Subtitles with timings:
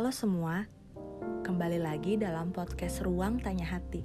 [0.00, 0.64] Halo semua,
[1.44, 4.00] kembali lagi dalam podcast Ruang Tanya Hati.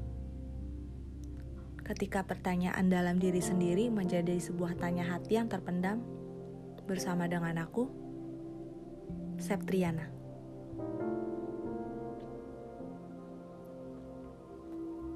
[1.88, 6.04] Ketika pertanyaan dalam diri sendiri menjadi sebuah tanya hati yang terpendam,
[6.84, 7.88] bersama dengan aku,
[9.40, 10.12] Septriana.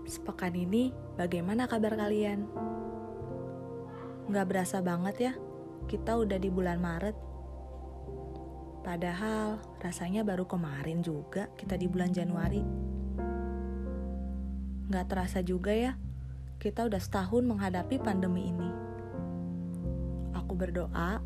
[0.07, 2.47] Sepekan ini, bagaimana kabar kalian?
[4.31, 5.33] Nggak berasa banget ya,
[5.91, 7.28] kita udah di bulan Maret
[8.79, 12.63] Padahal rasanya baru kemarin juga kita di bulan Januari.
[14.89, 15.99] Gak terasa juga ya,
[16.57, 18.71] kita udah setahun menghadapi pandemi ini.
[20.33, 21.21] Aku berdoa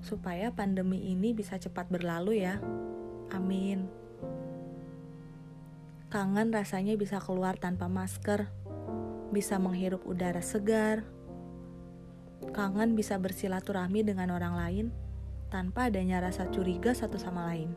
[0.00, 2.62] supaya pandemi ini bisa cepat berlalu ya.
[3.34, 3.90] Amin.
[6.08, 8.46] Kangen rasanya bisa keluar tanpa masker,
[9.34, 11.02] bisa menghirup udara segar.
[12.54, 14.86] Kangen bisa bersilaturahmi dengan orang lain
[15.54, 17.70] tanpa adanya rasa curiga satu sama lain.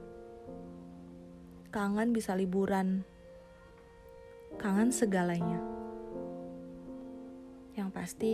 [1.69, 3.05] Kangen bisa liburan,
[4.57, 5.61] kangen segalanya.
[7.77, 8.33] Yang pasti,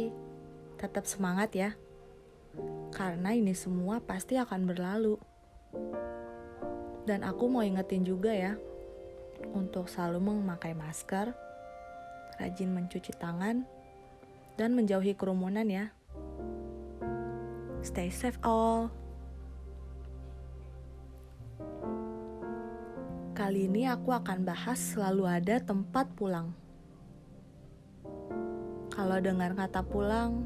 [0.80, 1.76] tetap semangat ya,
[2.96, 5.20] karena ini semua pasti akan berlalu.
[7.04, 8.56] Dan aku mau ingetin juga ya,
[9.52, 11.36] untuk selalu memakai masker,
[12.40, 13.68] rajin mencuci tangan,
[14.56, 15.92] dan menjauhi kerumunan ya.
[17.84, 19.03] Stay safe all.
[23.34, 26.54] Kali ini aku akan bahas selalu ada tempat pulang.
[28.94, 30.46] Kalau dengar kata pulang,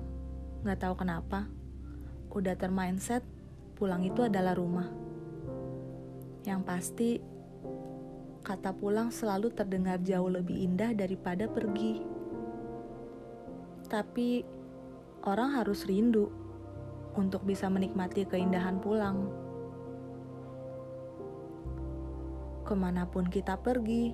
[0.63, 1.51] nggak tahu kenapa,
[2.31, 3.27] udah termindset
[3.75, 4.87] pulang itu adalah rumah.
[6.47, 7.11] Yang pasti,
[8.47, 11.99] kata pulang selalu terdengar jauh lebih indah daripada pergi.
[13.91, 14.47] Tapi,
[15.27, 16.31] orang harus rindu
[17.19, 19.46] untuk bisa menikmati keindahan pulang.
[22.67, 24.11] Ke mana pun kita pergi,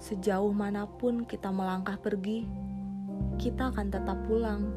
[0.00, 2.48] sejauh mana pun kita melangkah pergi,
[3.36, 4.72] kita akan tetap pulang.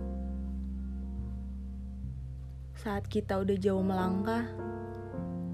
[2.76, 4.44] Saat kita udah jauh melangkah,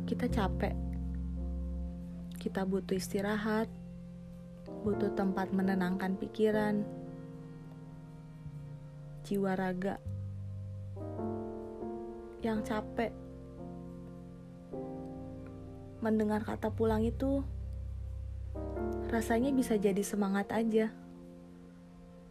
[0.09, 0.73] kita capek.
[2.41, 3.69] Kita butuh istirahat,
[4.81, 6.81] butuh tempat menenangkan pikiran,
[9.21, 10.01] jiwa raga
[12.41, 13.28] yang capek
[15.99, 17.43] mendengar kata pulang itu
[19.11, 20.95] rasanya bisa jadi semangat aja.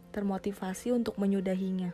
[0.09, 1.93] Termotivasi untuk menyudahinya.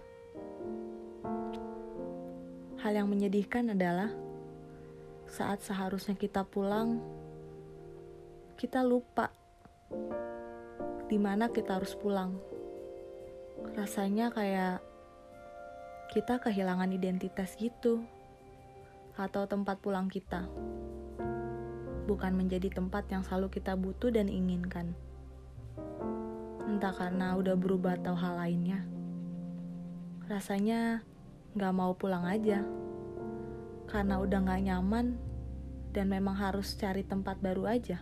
[2.80, 4.14] Hal yang menyedihkan adalah
[5.28, 7.04] saat seharusnya kita pulang,
[8.56, 9.36] kita lupa
[11.12, 12.40] di mana kita harus pulang.
[13.76, 14.80] Rasanya kayak
[16.14, 18.06] kita kehilangan identitas gitu
[19.20, 20.48] atau tempat pulang kita
[22.06, 24.94] bukan menjadi tempat yang selalu kita butuh dan inginkan.
[26.66, 28.86] Entah karena udah berubah atau hal lainnya.
[30.26, 31.02] Rasanya
[31.58, 32.62] gak mau pulang aja.
[33.86, 35.18] Karena udah gak nyaman
[35.94, 38.02] dan memang harus cari tempat baru aja.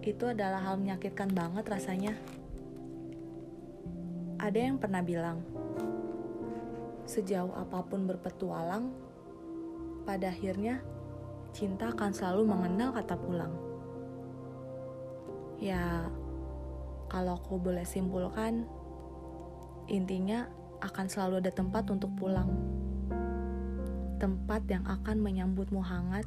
[0.00, 2.14] Itu adalah hal menyakitkan banget rasanya.
[4.40, 5.44] Ada yang pernah bilang,
[7.04, 8.88] sejauh apa pun berpetualang,
[10.08, 10.80] pada akhirnya
[11.50, 13.52] cinta akan selalu mengenal kata pulang.
[15.60, 16.08] Ya,
[17.10, 18.64] kalau aku boleh simpulkan,
[19.90, 20.48] intinya
[20.80, 22.48] akan selalu ada tempat untuk pulang.
[24.16, 26.24] Tempat yang akan menyambutmu hangat,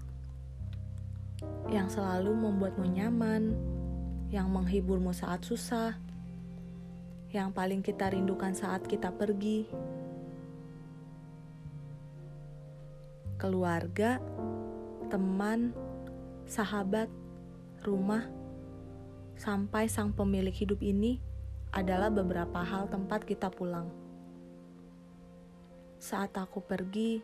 [1.71, 3.57] yang selalu membuatmu nyaman,
[4.29, 5.97] yang menghiburmu saat susah,
[7.33, 9.65] yang paling kita rindukan saat kita pergi.
[13.41, 14.21] Keluarga
[15.13, 15.69] teman,
[16.49, 17.05] sahabat,
[17.85, 18.25] rumah,
[19.37, 21.21] sampai sang pemilik hidup ini
[21.69, 23.93] adalah beberapa hal tempat kita pulang.
[26.01, 27.21] Saat aku pergi,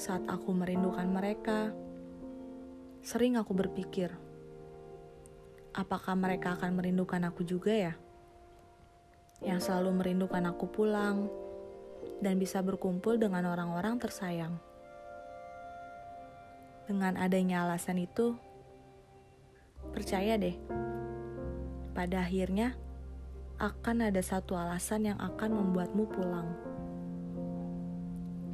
[0.00, 1.76] saat aku merindukan mereka,
[3.04, 4.08] sering aku berpikir,
[5.76, 7.94] apakah mereka akan merindukan aku juga ya?
[9.44, 11.28] Yang selalu merindukan aku pulang
[12.24, 14.69] dan bisa berkumpul dengan orang-orang tersayang
[16.90, 18.34] dengan adanya alasan itu,
[19.94, 20.58] percaya deh,
[21.94, 22.74] pada akhirnya
[23.62, 26.50] akan ada satu alasan yang akan membuatmu pulang.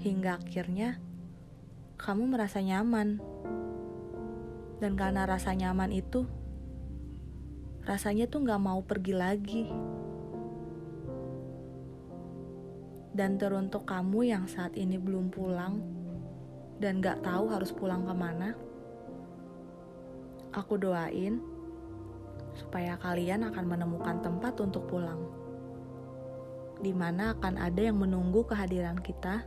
[0.04, 1.00] Hingga akhirnya
[1.96, 3.24] kamu merasa nyaman.
[4.84, 6.28] Dan karena rasa nyaman itu,
[7.88, 9.64] rasanya tuh gak mau pergi lagi.
[13.16, 15.80] Dan teruntuk kamu yang saat ini belum pulang,
[16.80, 18.56] dan gak tahu harus pulang ke mana,
[20.56, 21.36] Aku doain
[22.56, 25.20] supaya kalian akan menemukan tempat untuk pulang,
[26.80, 29.44] di mana akan ada yang menunggu kehadiran kita.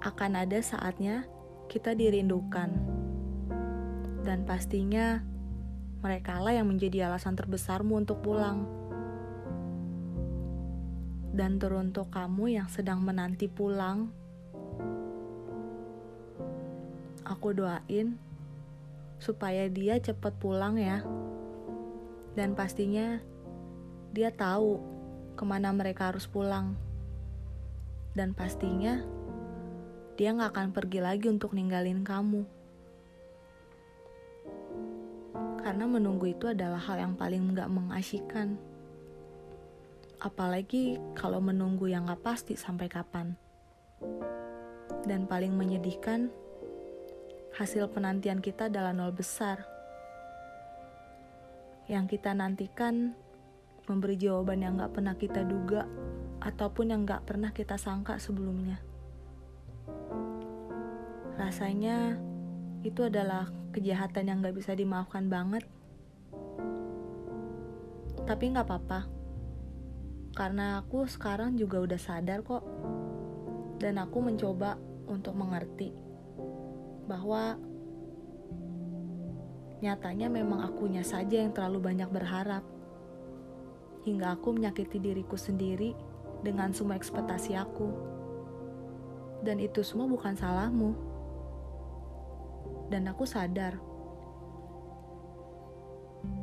[0.00, 1.28] Akan ada saatnya
[1.68, 2.72] kita dirindukan,
[4.24, 5.20] dan pastinya
[6.00, 8.64] mereka lah yang menjadi alasan terbesarmu untuk pulang.
[11.36, 14.08] Dan teruntuk kamu yang sedang menanti pulang,
[17.24, 18.20] aku doain
[19.18, 21.00] supaya dia cepat pulang ya.
[22.36, 23.18] Dan pastinya
[24.12, 24.78] dia tahu
[25.34, 26.76] ke mana mereka harus pulang.
[28.14, 29.02] Dan pastinya
[30.14, 32.46] dia nggak akan pergi lagi untuk ninggalin kamu.
[35.64, 38.60] Karena menunggu itu adalah hal yang paling nggak mengasyikan.
[40.20, 43.34] Apalagi kalau menunggu yang nggak pasti sampai kapan.
[45.08, 46.28] Dan paling menyedihkan,
[47.54, 49.62] hasil penantian kita adalah nol besar.
[51.86, 53.14] Yang kita nantikan
[53.86, 55.86] memberi jawaban yang gak pernah kita duga
[56.42, 58.82] ataupun yang gak pernah kita sangka sebelumnya.
[61.38, 62.18] Rasanya
[62.82, 65.62] itu adalah kejahatan yang gak bisa dimaafkan banget.
[68.26, 69.06] Tapi gak apa-apa.
[70.34, 72.66] Karena aku sekarang juga udah sadar kok.
[73.78, 74.74] Dan aku mencoba
[75.06, 76.03] untuk mengerti
[77.04, 77.60] bahwa
[79.84, 82.64] nyatanya memang akunya saja yang terlalu banyak berharap.
[84.08, 85.92] Hingga aku menyakiti diriku sendiri
[86.40, 87.88] dengan semua ekspektasi aku.
[89.44, 90.96] Dan itu semua bukan salahmu.
[92.88, 93.76] Dan aku sadar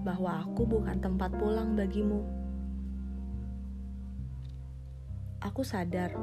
[0.05, 2.21] bahwa aku bukan tempat pulang bagimu.
[5.41, 6.13] Aku sadar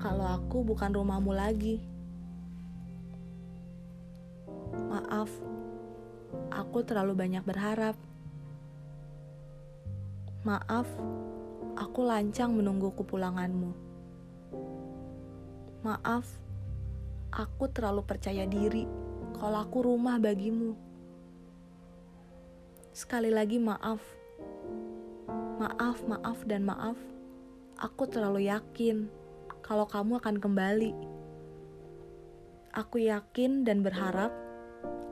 [0.00, 1.91] kalau aku bukan rumahmu lagi.
[5.12, 5.28] Maaf,
[6.48, 7.92] aku terlalu banyak berharap.
[10.40, 10.88] Maaf,
[11.76, 13.76] aku lancang menunggu kepulanganmu.
[15.84, 16.24] Maaf,
[17.28, 18.88] aku terlalu percaya diri
[19.36, 20.80] kalau aku rumah bagimu.
[22.96, 24.00] Sekali lagi maaf.
[25.60, 26.96] Maaf, maaf, dan maaf.
[27.76, 29.12] Aku terlalu yakin
[29.60, 30.96] kalau kamu akan kembali.
[32.72, 34.32] Aku yakin dan berharap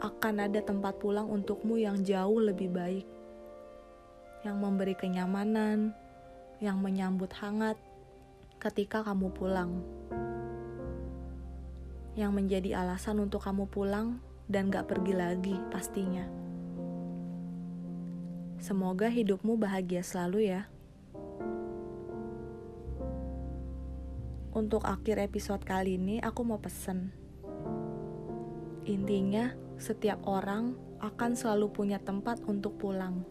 [0.00, 3.04] akan ada tempat pulang untukmu yang jauh lebih baik,
[4.48, 5.92] yang memberi kenyamanan,
[6.64, 7.76] yang menyambut hangat
[8.56, 9.84] ketika kamu pulang,
[12.16, 16.24] yang menjadi alasan untuk kamu pulang dan gak pergi lagi pastinya.
[18.60, 20.68] Semoga hidupmu bahagia selalu ya.
[24.50, 27.14] Untuk akhir episode kali ini aku mau pesen.
[28.84, 33.24] Intinya, setiap orang akan selalu punya tempat untuk pulang.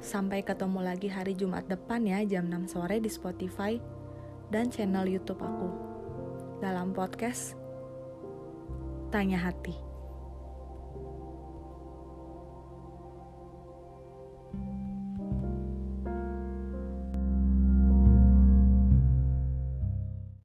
[0.00, 3.76] Sampai ketemu lagi hari Jumat depan ya jam 6 sore di Spotify
[4.48, 5.68] dan channel YouTube aku.
[6.64, 7.52] Dalam podcast
[9.12, 9.87] Tanya Hati.